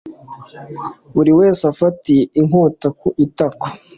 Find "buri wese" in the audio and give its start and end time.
1.13-1.61